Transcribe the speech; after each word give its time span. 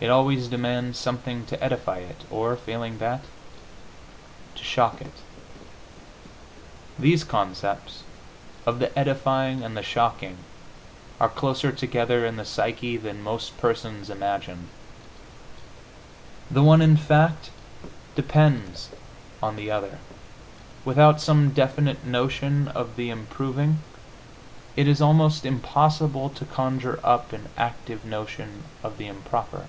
It 0.00 0.10
always 0.10 0.46
demands 0.46 0.96
something 0.96 1.44
to 1.46 1.60
edify 1.60 1.98
it, 1.98 2.22
or, 2.30 2.54
failing 2.54 2.98
that, 2.98 3.24
to 4.54 4.62
shock 4.62 5.00
it. 5.00 5.10
These 6.96 7.24
concepts, 7.24 8.04
of 8.64 8.78
the 8.78 8.96
edifying 8.96 9.64
and 9.64 9.76
the 9.76 9.82
shocking, 9.82 10.36
are 11.18 11.28
closer 11.28 11.72
together 11.72 12.24
in 12.24 12.36
the 12.36 12.44
psyche 12.44 12.96
than 12.96 13.24
most 13.24 13.58
persons 13.58 14.08
imagine. 14.08 14.68
The 16.48 16.62
one, 16.62 16.80
in 16.80 16.96
fact, 16.96 17.50
depends 18.14 18.90
upon 19.38 19.56
the 19.56 19.72
other: 19.72 19.98
without 20.84 21.20
some 21.20 21.50
definite 21.50 22.06
notion 22.06 22.68
of 22.68 22.94
the 22.94 23.10
improving 23.10 23.80
it 24.76 24.86
is 24.86 25.02
almost 25.02 25.44
impossible 25.44 26.28
to 26.30 26.44
conjure 26.44 27.00
up 27.02 27.32
an 27.32 27.48
active 27.56 28.04
notion 28.04 28.62
of 28.84 28.96
the 28.98 29.08
improper. 29.08 29.66